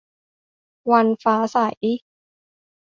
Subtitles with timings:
[0.91, 1.57] วันฟ้าใส